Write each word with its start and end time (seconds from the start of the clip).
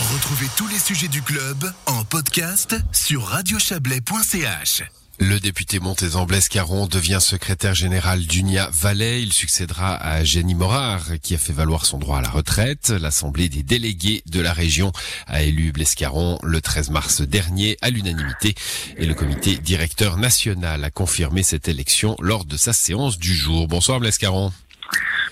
Retrouvez 0.00 0.46
tous 0.56 0.66
les 0.66 0.78
sujets 0.78 1.08
du 1.08 1.20
club 1.20 1.70
en 1.84 2.04
podcast 2.04 2.74
sur 2.90 3.22
radiochablais.ch. 3.22 4.82
Le 5.18 5.38
député 5.38 5.78
montezan 5.78 6.24
Blaise 6.24 6.48
Caron 6.48 6.86
devient 6.86 7.18
secrétaire 7.20 7.74
général 7.74 8.22
d'Unia 8.22 8.70
Valais. 8.72 9.22
Il 9.22 9.34
succédera 9.34 9.94
à 9.94 10.24
Jenny 10.24 10.54
Morard, 10.54 11.20
qui 11.22 11.34
a 11.34 11.38
fait 11.38 11.52
valoir 11.52 11.84
son 11.84 11.98
droit 11.98 12.16
à 12.16 12.22
la 12.22 12.30
retraite. 12.30 12.88
L'Assemblée 12.88 13.50
des 13.50 13.62
délégués 13.62 14.22
de 14.24 14.40
la 14.40 14.54
région 14.54 14.90
a 15.26 15.42
élu 15.42 15.70
Blaise 15.70 15.94
Caron 15.94 16.38
le 16.42 16.62
13 16.62 16.88
mars 16.88 17.20
dernier 17.20 17.76
à 17.82 17.90
l'unanimité. 17.90 18.54
Et 18.96 19.04
le 19.04 19.12
comité 19.12 19.58
directeur 19.58 20.16
national 20.16 20.82
a 20.82 20.90
confirmé 20.90 21.42
cette 21.42 21.68
élection 21.68 22.16
lors 22.20 22.46
de 22.46 22.56
sa 22.56 22.72
séance 22.72 23.18
du 23.18 23.34
jour. 23.34 23.68
Bonsoir 23.68 24.00
Blaise 24.00 24.16
Caron. 24.16 24.50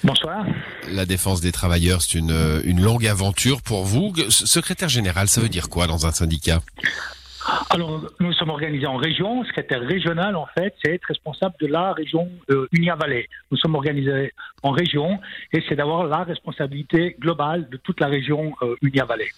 Bonsoir. 0.05 0.47
La 0.91 1.07
défense 1.07 1.41
des 1.41 1.53
travailleurs, 1.53 2.03
c'est 2.03 2.19
une, 2.19 2.61
une 2.65 2.81
longue 2.81 3.07
aventure 3.07 3.63
pour 3.63 3.85
vous. 3.85 4.13
Secrétaire 4.31 4.89
général, 4.89 5.29
ça 5.29 5.41
veut 5.41 5.49
dire 5.49 5.69
quoi 5.69 5.87
dans 5.87 6.07
un 6.07 6.13
syndicat? 6.13 6.61
Alors, 7.71 8.03
nous 8.21 8.33
sommes 8.33 8.51
organisés 8.51 8.87
en 8.87 8.97
région. 8.97 9.45
Secrétaire 9.45 9.81
régional, 9.81 10.37
en 10.37 10.47
fait, 10.47 10.75
c'est 10.83 10.95
être 10.95 11.05
responsable 11.05 11.55
de 11.61 11.67
la 11.67 11.93
région 11.93 12.29
euh, 12.51 12.69
Unia-Vallée. 12.73 13.29
Nous 13.51 13.59
sommes 13.59 13.75
organisés 13.75 14.33
en 14.63 14.71
région 14.71 15.19
et 15.53 15.63
c'est 15.69 15.77
d'avoir 15.77 16.05
la 16.05 16.25
responsabilité 16.25 17.17
globale 17.19 17.69
de 17.71 17.77
toute 17.79 18.01
la 18.01 18.09
région 18.09 18.55
euh, 18.63 18.77
Unia-Vallée. 18.83 19.31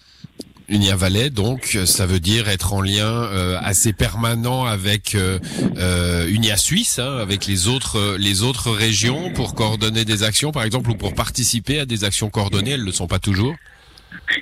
Unia 0.71 0.95
Valais, 0.95 1.29
donc, 1.29 1.77
ça 1.85 2.05
veut 2.05 2.21
dire 2.21 2.47
être 2.47 2.73
en 2.73 2.81
lien 2.81 3.05
euh, 3.05 3.57
assez 3.61 3.91
permanent 3.91 4.63
avec 4.63 5.15
euh, 5.15 5.37
euh, 5.77 6.29
Unia 6.29 6.55
Suisse, 6.55 6.97
hein, 6.97 7.17
avec 7.17 7.45
les 7.45 7.67
autres 7.67 8.15
les 8.17 8.41
autres 8.41 8.71
régions 8.71 9.33
pour 9.33 9.53
coordonner 9.53 10.05
des 10.05 10.23
actions, 10.23 10.53
par 10.53 10.63
exemple, 10.63 10.89
ou 10.89 10.95
pour 10.95 11.13
participer 11.13 11.81
à 11.81 11.85
des 11.85 12.05
actions 12.05 12.29
coordonnées. 12.29 12.71
Elles 12.71 12.81
ne 12.81 12.85
le 12.85 12.93
sont 12.93 13.07
pas 13.07 13.19
toujours. 13.19 13.53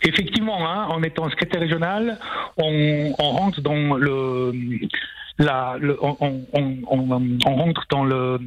Effectivement, 0.03 0.69
hein, 0.69 0.85
en 0.89 1.01
étant 1.01 1.27
secrétaire 1.31 1.61
régional, 1.61 2.19
on, 2.57 3.11
rentre 3.17 3.61
dans 3.61 3.95
le, 3.95 4.51
on, 5.39 7.55
rentre 7.55 7.85
dans 7.89 8.05
le 8.05 8.39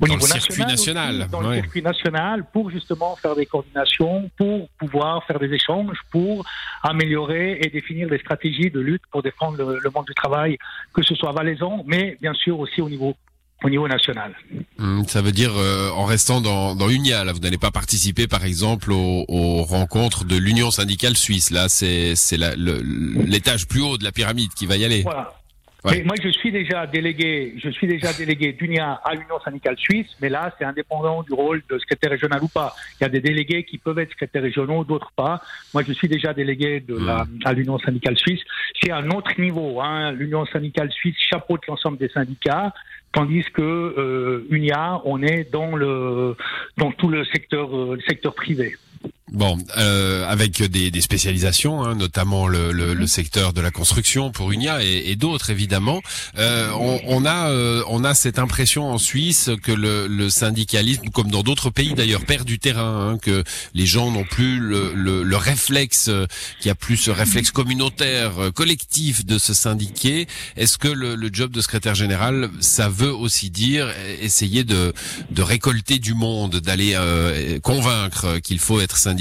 au 0.00 0.06
niveau 0.06 0.26
national, 0.26 1.28
dans 1.30 1.40
le 1.40 1.54
circuit 1.54 1.82
national, 1.82 2.44
pour 2.52 2.70
justement 2.70 3.16
faire 3.16 3.34
des 3.34 3.46
coordinations, 3.46 4.30
pour 4.36 4.68
pouvoir 4.78 5.24
faire 5.24 5.38
des 5.38 5.52
échanges, 5.52 5.98
pour 6.10 6.44
améliorer 6.82 7.58
et 7.62 7.68
définir 7.70 8.08
des 8.08 8.18
stratégies 8.18 8.70
de 8.70 8.80
lutte 8.80 9.02
pour 9.10 9.22
défendre 9.22 9.56
le, 9.58 9.90
monde 9.90 10.06
du 10.06 10.14
travail, 10.14 10.58
que 10.94 11.02
ce 11.02 11.14
soit 11.14 11.32
valaisan, 11.32 11.84
mais 11.86 12.16
bien 12.20 12.34
sûr 12.34 12.58
aussi 12.58 12.80
au 12.80 12.88
niveau 12.88 13.14
au 13.64 13.70
niveau 13.70 13.88
national. 13.88 14.36
Hum, 14.78 15.04
ça 15.08 15.20
veut 15.20 15.32
dire 15.32 15.50
euh, 15.56 15.90
en 15.90 16.04
restant 16.04 16.40
dans, 16.40 16.76
dans 16.76 16.86
l'UNIA, 16.86 17.24
là, 17.24 17.32
vous 17.32 17.40
n'allez 17.40 17.58
pas 17.58 17.72
participer 17.72 18.28
par 18.28 18.44
exemple 18.44 18.92
aux, 18.92 19.24
aux 19.26 19.64
rencontres 19.64 20.24
de 20.24 20.36
l'Union 20.36 20.70
syndicale 20.70 21.16
suisse. 21.16 21.50
Là, 21.50 21.68
c'est 21.68 22.14
l'étage 22.36 23.66
plus 23.66 23.82
haut 23.82 23.98
de 23.98 24.04
la 24.04 24.12
pyramide 24.12 24.54
qui 24.54 24.66
va 24.66 24.76
y 24.76 24.84
aller. 24.84 25.02
Voilà. 25.02 25.32
Moi, 25.84 26.16
je 26.20 26.28
suis 26.28 26.50
déjà 26.50 26.86
délégué, 26.86 27.54
je 27.56 27.70
suis 27.70 27.86
déjà 27.86 28.12
délégué 28.12 28.52
d'UNIA 28.52 29.00
à 29.04 29.14
l'Union 29.14 29.40
syndicale 29.44 29.76
suisse, 29.78 30.08
mais 30.20 30.28
là, 30.28 30.52
c'est 30.58 30.64
indépendant 30.64 31.22
du 31.22 31.32
rôle 31.32 31.62
de 31.70 31.78
secrétaire 31.78 32.10
régional 32.10 32.42
ou 32.42 32.48
pas. 32.48 32.74
Il 33.00 33.04
y 33.04 33.06
a 33.06 33.08
des 33.08 33.20
délégués 33.20 33.64
qui 33.64 33.78
peuvent 33.78 33.98
être 33.98 34.10
secrétaires 34.10 34.42
régionaux, 34.42 34.84
d'autres 34.84 35.12
pas. 35.14 35.40
Moi, 35.72 35.84
je 35.86 35.92
suis 35.92 36.08
déjà 36.08 36.34
délégué 36.34 36.80
de 36.80 36.96
la, 36.96 37.22
hum. 37.22 37.38
à 37.44 37.52
l'Union 37.52 37.78
syndicale 37.78 38.16
suisse. 38.18 38.40
C'est 38.82 38.90
un 38.90 39.08
autre 39.10 39.30
niveau. 39.38 39.80
Hein. 39.80 40.12
L'Union 40.12 40.46
syndicale 40.46 40.90
suisse 40.90 41.16
chapeaute 41.18 41.66
l'ensemble 41.66 41.98
des 41.98 42.08
syndicats 42.08 42.72
tandis 43.12 43.44
que 43.54 43.62
euh, 43.62 44.46
Unia, 44.50 45.00
on 45.04 45.22
est 45.22 45.50
dans 45.50 45.74
le 45.76 46.36
dans 46.76 46.92
tout 46.92 47.08
le 47.08 47.24
secteur 47.24 47.74
euh, 47.74 47.96
le 47.96 48.02
secteur 48.02 48.34
privé. 48.34 48.74
Bon, 49.32 49.58
euh, 49.76 50.26
avec 50.26 50.62
des, 50.62 50.90
des 50.90 51.00
spécialisations, 51.02 51.84
hein, 51.84 51.94
notamment 51.94 52.48
le, 52.48 52.72
le, 52.72 52.94
le, 52.94 53.06
secteur 53.06 53.52
de 53.52 53.60
la 53.60 53.70
construction 53.70 54.30
pour 54.30 54.52
Unia 54.52 54.82
et, 54.82 55.10
et 55.10 55.16
d'autres 55.16 55.50
évidemment. 55.50 56.00
Euh, 56.38 56.70
on, 56.72 56.98
on, 57.06 57.26
a 57.26 57.50
euh, 57.50 57.82
on 57.88 58.04
a 58.04 58.14
cette 58.14 58.38
impression 58.38 58.90
en 58.90 58.96
Suisse 58.96 59.50
que 59.62 59.72
le, 59.72 60.06
le 60.06 60.30
syndicalisme, 60.30 61.08
comme 61.12 61.30
dans 61.30 61.42
d'autres 61.42 61.68
pays 61.68 61.92
d'ailleurs, 61.92 62.24
perd 62.24 62.46
du 62.46 62.58
terrain, 62.58 63.10
hein, 63.10 63.18
que 63.18 63.44
les 63.74 63.84
gens 63.84 64.10
n'ont 64.10 64.24
plus 64.24 64.58
le, 64.58 64.94
le, 64.94 65.36
réflexe, 65.36 66.08
euh, 66.08 66.26
qu'il 66.60 66.68
y 66.68 66.70
a 66.70 66.74
plus 66.74 66.96
ce 66.96 67.10
réflexe 67.10 67.50
communautaire, 67.50 68.38
euh, 68.38 68.50
collectif 68.50 69.26
de 69.26 69.38
se 69.38 69.52
syndiquer. 69.52 70.26
Est-ce 70.56 70.78
que 70.78 70.88
le, 70.88 71.16
job 71.30 71.50
de 71.50 71.60
secrétaire 71.60 71.94
général, 71.94 72.48
ça 72.60 72.88
veut 72.88 73.12
aussi 73.12 73.50
dire 73.50 73.92
essayer 74.22 74.64
de, 74.64 74.94
de 75.30 75.42
récolter 75.42 75.98
du 75.98 76.14
monde, 76.14 76.56
d'aller 76.56 76.96
convaincre 77.62 78.38
qu'il 78.38 78.58
faut 78.58 78.80
être 78.80 78.96
syndiqué 78.96 79.17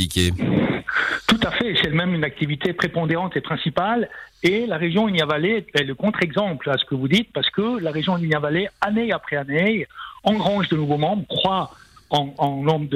tout 1.27 1.39
à 1.43 1.51
fait, 1.51 1.75
c'est 1.81 1.89
même 1.89 2.13
une 2.13 2.23
activité 2.23 2.73
prépondérante 2.73 3.35
et 3.35 3.41
principale. 3.41 4.09
Et 4.43 4.65
la 4.65 4.77
région 4.77 5.07
Unia-Vallée 5.07 5.65
est 5.73 5.83
le 5.83 5.95
contre-exemple 5.95 6.69
à 6.69 6.77
ce 6.77 6.85
que 6.85 6.95
vous 6.95 7.07
dites, 7.07 7.33
parce 7.33 7.49
que 7.49 7.79
la 7.79 7.91
région 7.91 8.17
Unia-Vallée, 8.17 8.69
année 8.81 9.11
après 9.11 9.35
année, 9.35 9.87
engrange 10.23 10.69
de 10.69 10.77
nouveaux 10.77 10.97
membres, 10.97 11.25
croît 11.27 11.71
en, 12.09 12.63
nombre 12.63 12.87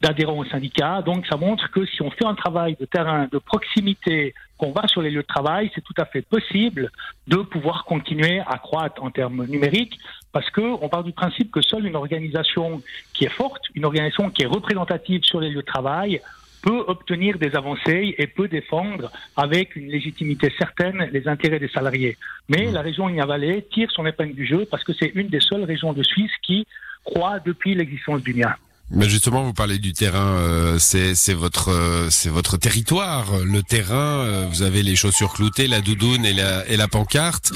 d'adhérents 0.00 0.38
au 0.38 0.44
syndicat. 0.44 1.02
Donc 1.02 1.26
ça 1.26 1.36
montre 1.36 1.70
que 1.70 1.84
si 1.84 2.02
on 2.02 2.10
fait 2.10 2.24
un 2.24 2.34
travail 2.34 2.76
de 2.80 2.86
terrain, 2.86 3.28
de 3.30 3.38
proximité, 3.38 4.34
qu'on 4.56 4.72
va 4.72 4.86
sur 4.88 5.02
les 5.02 5.10
lieux 5.10 5.22
de 5.22 5.26
travail, 5.26 5.70
c'est 5.74 5.82
tout 5.82 5.94
à 5.98 6.04
fait 6.04 6.22
possible 6.22 6.90
de 7.26 7.36
pouvoir 7.36 7.84
continuer 7.84 8.40
à 8.46 8.58
croître 8.58 9.02
en 9.02 9.10
termes 9.10 9.44
numériques, 9.46 9.98
parce 10.32 10.50
que 10.50 10.60
on 10.60 10.88
part 10.88 11.04
du 11.04 11.12
principe 11.12 11.50
que 11.50 11.60
seule 11.60 11.86
une 11.86 11.96
organisation 11.96 12.82
qui 13.12 13.24
est 13.24 13.32
forte, 13.32 13.62
une 13.74 13.84
organisation 13.84 14.30
qui 14.30 14.42
est 14.42 14.46
représentative 14.46 15.22
sur 15.24 15.40
les 15.40 15.50
lieux 15.50 15.60
de 15.60 15.66
travail, 15.66 16.20
peut 16.62 16.84
obtenir 16.86 17.38
des 17.38 17.54
avancées 17.56 18.14
et 18.16 18.26
peut 18.26 18.48
défendre 18.48 19.10
avec 19.36 19.76
une 19.76 19.88
légitimité 19.88 20.52
certaine 20.56 21.08
les 21.12 21.26
intérêts 21.28 21.58
des 21.58 21.68
salariés. 21.68 22.16
Mais 22.48 22.66
mmh. 22.66 22.72
la 22.72 22.80
région 22.82 23.08
Ignavalais 23.08 23.66
tire 23.72 23.90
son 23.90 24.06
épingle 24.06 24.34
du 24.34 24.46
jeu 24.46 24.66
parce 24.70 24.84
que 24.84 24.92
c'est 24.92 25.12
une 25.14 25.28
des 25.28 25.40
seules 25.40 25.64
régions 25.64 25.92
de 25.92 26.02
Suisse 26.02 26.32
qui 26.42 26.66
croit 27.04 27.40
depuis 27.40 27.74
l'existence 27.74 28.22
du 28.22 28.32
lien. 28.32 28.54
Mais 28.94 29.08
justement, 29.08 29.42
vous 29.42 29.54
parlez 29.54 29.78
du 29.78 29.94
terrain, 29.94 30.36
euh, 30.36 30.76
c'est 30.78 31.32
votre 31.32 31.70
euh, 31.70 32.10
c'est 32.10 32.28
votre 32.28 32.58
territoire, 32.58 33.24
le 33.42 33.62
terrain. 33.62 34.20
Euh, 34.20 34.46
vous 34.50 34.62
avez 34.62 34.82
les 34.82 34.96
chaussures 34.96 35.32
cloutées, 35.32 35.66
la 35.66 35.80
doudoune 35.80 36.26
et 36.26 36.76
la 36.76 36.88
pancarte. 36.88 37.52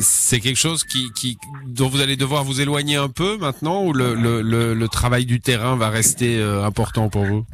c'est 0.00 0.40
quelque 0.40 0.56
chose 0.58 0.84
qui, 0.84 1.38
dont 1.66 1.88
vous 1.88 2.00
allez 2.00 2.16
devoir 2.16 2.42
vous 2.42 2.62
éloigner 2.62 2.96
un 2.96 3.10
peu 3.10 3.36
maintenant, 3.36 3.84
ou 3.84 3.92
le 3.92 4.86
travail 4.86 5.26
du 5.26 5.40
terrain 5.40 5.76
va 5.76 5.90
rester 5.90 6.42
important 6.42 7.10
pour 7.10 7.24
vous? 7.24 7.44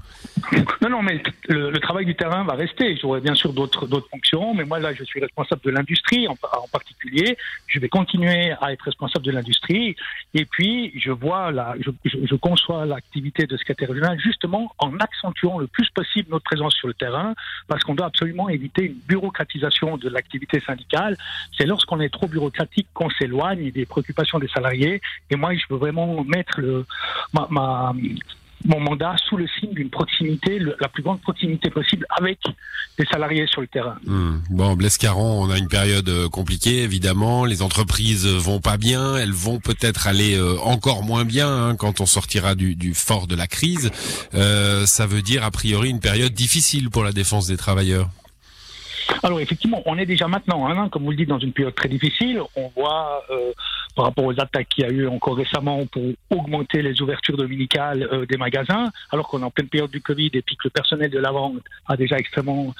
Non, 0.82 0.88
non, 0.88 1.02
mais 1.02 1.22
le, 1.48 1.78
travail 1.78 2.04
du 2.04 2.14
terrain 2.14 2.44
va 2.44 2.54
rester. 2.54 2.96
J'aurai 2.96 3.20
bien 3.20 3.34
sûr 3.34 3.52
d'autres 3.52 3.86
fonctions, 4.10 4.54
mais 4.54 4.64
moi 4.64 4.78
là, 4.78 4.92
je 4.94 5.04
suis 5.04 5.20
responsable 5.20 5.62
de 5.62 5.70
l'industrie 5.70 6.26
en, 6.28 6.36
particulier. 6.72 7.36
Je 7.66 7.78
vais 7.78 7.88
continuer 7.88 8.52
à 8.60 8.72
être 8.72 8.82
responsable 8.82 9.24
de 9.24 9.30
l'industrie, 9.30 9.96
et 10.34 10.44
puis 10.44 10.92
je 10.98 11.10
vois 11.10 11.52
là, 11.52 11.74
je, 11.80 11.90
je, 12.04 12.34
conçois 12.60 12.86
l'activité 12.86 13.46
de 13.46 13.56
secrétaire 13.56 13.88
régional 13.88 14.18
justement 14.18 14.74
en 14.78 14.96
accentuant 14.98 15.58
le 15.58 15.66
plus 15.66 15.88
possible 15.90 16.28
notre 16.30 16.44
présence 16.44 16.74
sur 16.74 16.88
le 16.88 16.94
terrain, 16.94 17.34
parce 17.68 17.82
qu'on 17.84 17.94
doit 17.94 18.06
absolument 18.06 18.48
éviter 18.48 18.86
une 18.86 18.98
bureaucratisation 19.06 19.96
de 19.96 20.08
l'activité 20.08 20.60
syndicale. 20.60 21.16
C'est 21.56 21.66
lorsqu'on 21.66 22.00
est 22.00 22.10
trop 22.10 22.26
bureaucratique 22.26 22.88
qu'on 22.94 23.10
s'éloigne 23.10 23.70
des 23.70 23.86
préoccupations 23.86 24.38
des 24.38 24.48
salariés. 24.48 25.00
Et 25.30 25.36
moi, 25.36 25.54
je 25.54 25.64
veux 25.70 25.78
vraiment 25.78 26.22
mettre 26.24 26.60
le 26.60 26.84
ma 27.32 27.92
mon 28.64 28.80
mandat 28.80 29.16
sous 29.28 29.36
le 29.36 29.46
signe 29.58 29.72
d'une 29.72 29.90
proximité, 29.90 30.58
la 30.58 30.88
plus 30.88 31.02
grande 31.02 31.20
proximité 31.20 31.70
possible 31.70 32.06
avec 32.10 32.38
les 32.98 33.06
salariés 33.06 33.46
sur 33.46 33.60
le 33.60 33.66
terrain. 33.66 33.96
Hmm. 34.04 34.38
Bon, 34.50 34.74
Blaise 34.74 34.98
Caron, 34.98 35.42
on 35.42 35.50
a 35.50 35.58
une 35.58 35.68
période 35.68 36.08
euh, 36.08 36.28
compliquée, 36.28 36.82
évidemment. 36.82 37.44
Les 37.44 37.62
entreprises 37.62 38.26
vont 38.26 38.60
pas 38.60 38.76
bien, 38.76 39.16
elles 39.16 39.32
vont 39.32 39.60
peut-être 39.60 40.06
aller 40.06 40.36
euh, 40.36 40.58
encore 40.60 41.02
moins 41.02 41.24
bien 41.24 41.48
hein, 41.48 41.76
quand 41.76 42.00
on 42.00 42.06
sortira 42.06 42.54
du, 42.54 42.74
du, 42.74 42.94
fort 42.94 43.26
de 43.26 43.34
la 43.34 43.46
crise. 43.46 43.90
Euh, 44.34 44.84
ça 44.86 45.06
veut 45.06 45.22
dire, 45.22 45.44
a 45.44 45.50
priori, 45.50 45.88
une 45.88 46.00
période 46.00 46.32
difficile 46.32 46.90
pour 46.90 47.04
la 47.04 47.12
défense 47.12 47.46
des 47.46 47.56
travailleurs. 47.56 48.10
Alors 49.22 49.40
effectivement, 49.40 49.82
on 49.86 49.98
est 49.98 50.06
déjà 50.06 50.28
maintenant, 50.28 50.66
hein, 50.68 50.88
comme 50.88 51.04
vous 51.04 51.10
le 51.10 51.16
dites, 51.16 51.28
dans 51.28 51.38
une 51.38 51.52
période 51.52 51.74
très 51.74 51.88
difficile. 51.88 52.40
On 52.56 52.70
voit 52.76 53.22
euh, 53.30 53.52
par 53.94 54.06
rapport 54.06 54.24
aux 54.24 54.40
attaques 54.40 54.68
qu'il 54.68 54.84
y 54.84 54.86
a 54.86 54.90
eu 54.90 55.06
encore 55.06 55.36
récemment 55.36 55.84
pour 55.86 56.02
augmenter 56.30 56.82
les 56.82 57.00
ouvertures 57.02 57.36
dominicales 57.36 58.08
euh, 58.12 58.26
des 58.26 58.36
magasins, 58.36 58.90
alors 59.10 59.28
qu'on 59.28 59.40
est 59.40 59.44
en 59.44 59.50
pleine 59.50 59.68
période 59.68 59.90
du 59.90 60.00
Covid 60.00 60.30
et 60.32 60.42
puis 60.42 60.56
que 60.56 60.62
le 60.64 60.70
personnel 60.70 61.10
de 61.10 61.18
la 61.18 61.32
vente 61.32 61.62
a 61.86 61.96
déjà 61.96 62.16
extrêmement 62.16 62.74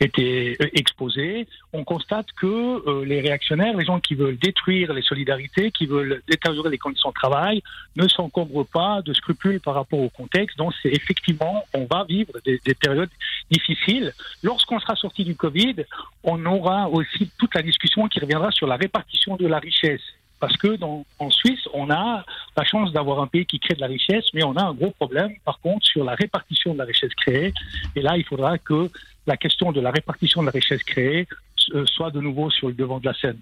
été 0.00 0.56
euh, 0.60 0.68
exposé. 0.74 1.46
On 1.72 1.84
constate 1.84 2.26
que 2.32 3.04
les 3.04 3.20
réactionnaires, 3.20 3.76
les 3.76 3.84
gens 3.84 4.00
qui 4.00 4.14
veulent 4.14 4.38
détruire 4.38 4.92
les 4.92 5.02
solidarités, 5.02 5.70
qui 5.70 5.86
veulent 5.86 6.22
détériorer 6.28 6.70
les 6.70 6.78
conditions 6.78 7.10
de 7.10 7.14
travail, 7.14 7.62
ne 7.96 8.08
s'encombrent 8.08 8.66
pas 8.66 9.02
de 9.02 9.12
scrupules 9.12 9.60
par 9.60 9.74
rapport 9.74 10.00
au 10.00 10.08
contexte. 10.08 10.56
Donc 10.58 10.72
c'est 10.82 10.90
effectivement, 10.90 11.64
on 11.74 11.84
va 11.84 12.04
vivre 12.04 12.32
des, 12.44 12.60
des 12.64 12.74
périodes 12.74 13.10
difficiles. 13.50 14.12
Lorsqu'on 14.42 14.80
sera 14.80 14.96
sorti 14.96 15.24
du 15.24 15.34
Covid, 15.34 15.76
on 16.24 16.44
aura 16.46 16.88
aussi 16.88 17.30
toute 17.38 17.54
la 17.54 17.62
discussion 17.62 18.08
qui 18.08 18.20
reviendra 18.20 18.50
sur 18.50 18.66
la 18.66 18.76
répartition 18.76 19.36
de 19.36 19.46
la 19.46 19.58
richesse 19.58 20.02
parce 20.40 20.56
que 20.56 20.76
dans, 20.76 21.04
en 21.18 21.30
Suisse, 21.30 21.68
on 21.72 21.90
a 21.90 22.24
la 22.56 22.64
chance 22.64 22.92
d'avoir 22.92 23.20
un 23.20 23.26
pays 23.26 23.46
qui 23.46 23.58
crée 23.58 23.74
de 23.74 23.80
la 23.80 23.86
richesse, 23.86 24.24
mais 24.34 24.44
on 24.44 24.56
a 24.56 24.62
un 24.62 24.74
gros 24.74 24.90
problème, 24.90 25.32
par 25.44 25.60
contre, 25.60 25.86
sur 25.86 26.04
la 26.04 26.14
répartition 26.14 26.74
de 26.74 26.78
la 26.78 26.84
richesse 26.84 27.14
créée. 27.14 27.52
Et 27.94 28.02
là, 28.02 28.16
il 28.16 28.24
faudra 28.24 28.58
que 28.58 28.90
la 29.26 29.36
question 29.36 29.72
de 29.72 29.80
la 29.80 29.90
répartition 29.90 30.42
de 30.42 30.46
la 30.46 30.52
richesse 30.52 30.82
créée 30.82 31.26
euh, 31.74 31.84
soit 31.86 32.10
de 32.10 32.20
nouveau 32.20 32.50
sur 32.50 32.68
le 32.68 32.74
devant 32.74 33.00
de 33.00 33.06
la 33.06 33.14
scène. 33.14 33.38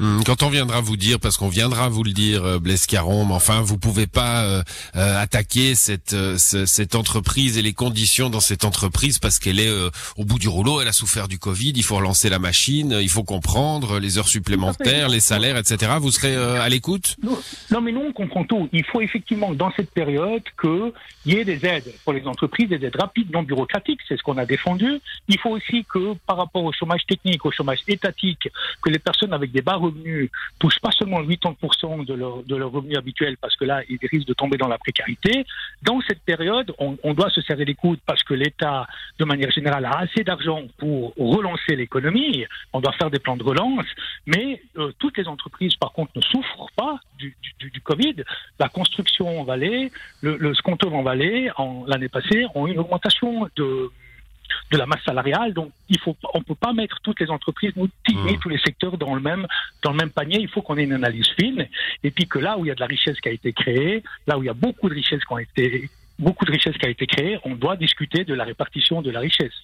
Hum, 0.00 0.22
quand 0.24 0.44
on 0.44 0.48
viendra 0.48 0.80
vous 0.80 0.96
dire, 0.96 1.18
parce 1.18 1.36
qu'on 1.36 1.48
viendra 1.48 1.88
vous 1.88 2.04
le 2.04 2.12
dire, 2.12 2.44
euh, 2.44 2.58
Blaise 2.60 2.86
Caron, 2.86 3.24
mais 3.24 3.34
enfin, 3.34 3.62
vous 3.62 3.78
pouvez 3.78 4.06
pas 4.06 4.44
euh, 4.44 4.62
euh, 4.94 5.20
attaquer 5.20 5.74
cette 5.74 6.14
cette 6.38 6.94
entreprise 6.94 7.58
et 7.58 7.62
les 7.62 7.72
conditions 7.72 8.30
dans 8.30 8.40
cette 8.40 8.64
entreprise 8.64 9.18
parce 9.18 9.40
qu'elle 9.40 9.58
est 9.58 9.70
au 10.16 10.24
bout 10.24 10.38
du 10.38 10.48
rouleau, 10.48 10.80
elle 10.80 10.88
a 10.88 10.92
souffert 10.92 11.26
du 11.26 11.38
Covid, 11.38 11.72
il 11.74 11.82
faut 11.82 11.96
relancer 11.96 12.28
la 12.28 12.38
machine, 12.38 12.96
il 13.00 13.08
faut 13.08 13.24
comprendre 13.24 13.98
les 13.98 14.18
heures 14.18 14.28
supplémentaires, 14.28 15.08
les 15.08 15.20
salaires, 15.20 15.56
etc. 15.56 15.92
Vous 16.00 16.10
serez 16.10 16.34
à 16.36 16.68
l'écoute? 16.68 17.16
Non, 17.70 17.80
mais 17.80 17.92
nous 17.92 18.02
on 18.08 18.12
comprend 18.12 18.44
tout. 18.44 18.68
Il 18.72 18.84
faut 18.84 19.00
effectivement 19.00 19.52
dans 19.52 19.72
cette 19.76 19.90
période 19.90 20.42
qu'il 20.60 20.92
y 21.26 21.36
ait 21.36 21.44
des 21.44 21.64
aides 21.66 21.92
pour 22.04 22.12
les 22.12 22.26
entreprises, 22.26 22.68
des 22.68 22.84
aides 22.84 22.96
rapides, 22.96 23.32
non 23.32 23.42
bureaucratiques, 23.42 24.00
c'est 24.08 24.16
ce 24.16 24.22
qu'on 24.22 24.38
a 24.38 24.46
défendu. 24.46 25.00
Il 25.28 25.38
faut 25.38 25.50
aussi 25.50 25.84
que 25.92 26.14
par 26.26 26.36
rapport 26.36 26.64
au 26.64 26.72
chômage 26.72 27.04
technique, 27.06 27.44
au 27.44 27.50
chômage 27.50 27.80
étatique, 27.88 28.48
que 28.82 28.90
les 28.90 28.98
personnes 28.98 29.32
avec 29.32 29.52
des 29.52 29.62
barres 29.62 29.87
revenus 29.88 30.30
touchent 30.58 30.80
pas 30.80 30.90
seulement 30.92 31.22
80% 31.22 32.04
de 32.04 32.14
leur, 32.14 32.42
de 32.42 32.56
leur 32.56 32.70
revenu 32.70 32.96
habituel, 32.96 33.36
parce 33.36 33.56
que 33.56 33.64
là, 33.64 33.82
ils 33.88 33.98
risquent 34.10 34.28
de 34.28 34.34
tomber 34.34 34.56
dans 34.56 34.68
la 34.68 34.78
précarité. 34.78 35.44
Dans 35.82 36.00
cette 36.02 36.22
période, 36.22 36.72
on, 36.78 37.14
doit 37.14 37.30
se 37.30 37.40
serrer 37.42 37.64
les 37.64 37.74
coudes 37.74 38.00
parce 38.06 38.22
que 38.22 38.34
l'État, 38.34 38.86
de 39.18 39.24
manière 39.24 39.50
générale, 39.50 39.84
a 39.84 39.98
assez 39.98 40.24
d'argent 40.24 40.62
pour 40.78 41.14
relancer 41.16 41.76
l'économie. 41.76 42.44
On 42.72 42.80
doit 42.80 42.92
faire 42.92 43.10
des 43.10 43.18
plans 43.18 43.36
de 43.36 43.42
relance, 43.42 43.86
mais 44.26 44.62
euh, 44.76 44.92
toutes 44.98 45.16
les 45.18 45.26
entreprises, 45.26 45.74
par 45.76 45.92
contre, 45.92 46.12
ne 46.16 46.22
souffrent 46.22 46.70
pas 46.76 47.00
du, 47.18 47.34
Covid. 47.82 48.16
La 48.58 48.68
construction 48.68 49.40
en 49.40 49.44
Valais, 49.44 49.90
le, 50.20 50.36
le 50.36 50.52
en 50.86 51.02
Valais, 51.02 51.50
l'année 51.86 52.08
passée, 52.08 52.46
ont 52.54 52.66
eu 52.66 52.72
une 52.72 52.78
augmentation 52.78 53.48
de 53.56 53.90
de 54.70 54.76
la 54.76 54.86
masse 54.86 55.02
salariale. 55.04 55.52
Donc, 55.52 55.72
il 55.88 55.98
faut, 55.98 56.16
on 56.34 56.42
peut 56.42 56.54
pas 56.54 56.72
mettre 56.72 56.98
toutes 57.02 57.20
les 57.20 57.30
entreprises, 57.30 57.72
nous, 57.76 57.86
mmh. 57.86 58.38
tous 58.40 58.48
les 58.48 58.58
secteurs 58.58 58.98
dans 58.98 59.14
le 59.14 59.20
même, 59.20 59.46
dans 59.82 59.90
le 59.90 59.96
même 59.96 60.10
panier. 60.10 60.38
Il 60.40 60.48
faut 60.48 60.62
qu'on 60.62 60.76
ait 60.76 60.84
une 60.84 60.92
analyse 60.92 61.28
fine. 61.38 61.66
Et 62.04 62.10
puis 62.10 62.26
que 62.26 62.38
là 62.38 62.58
où 62.58 62.64
il 62.64 62.68
y 62.68 62.70
a 62.70 62.74
de 62.74 62.80
la 62.80 62.86
richesse 62.86 63.20
qui 63.20 63.28
a 63.28 63.32
été 63.32 63.52
créée, 63.52 64.02
là 64.26 64.38
où 64.38 64.42
il 64.42 64.46
y 64.46 64.50
a 64.50 64.54
beaucoup 64.54 64.88
de 64.88 64.94
richesses 64.94 65.24
qui 65.24 65.32
ont 65.32 65.38
été, 65.38 65.90
beaucoup 66.18 66.44
de 66.44 66.52
richesses 66.52 66.76
qui 66.76 66.86
a 66.86 66.90
été 66.90 67.06
créée, 67.06 67.38
on 67.44 67.54
doit 67.54 67.76
discuter 67.76 68.24
de 68.24 68.34
la 68.34 68.44
répartition 68.44 69.02
de 69.02 69.10
la 69.10 69.20
richesse. 69.20 69.54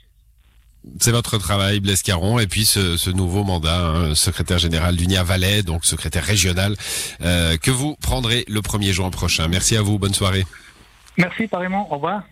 C'est 1.01 1.13
votre 1.13 1.39
travail, 1.39 1.81
Blaise 1.81 2.03
Caron, 2.03 2.39
et 2.39 2.47
puis 2.47 2.67
ce, 2.67 2.99
ce 2.99 3.11
nouveau 3.11 3.43
mandat, 3.43 3.87
hein, 3.87 4.15
secrétaire 4.15 4.59
général 4.59 4.97
d'Unia 4.97 5.23
Valais, 5.23 5.63
donc 5.63 5.87
secrétaire 5.87 6.25
régional, 6.25 6.77
euh, 7.23 7.57
que 7.57 7.71
vous 7.71 7.97
prendrez 8.03 8.45
le 8.49 8.61
1er 8.61 8.93
juin 8.93 9.11
prochain. 9.11 9.49
Merci 9.49 9.77
à 9.77 9.83
vous, 9.83 9.99
bonne 9.99 10.13
soirée. 10.13 10.45
Merci, 11.17 11.47
pareillement, 11.47 11.91
au 11.91 11.95
revoir. 11.95 12.23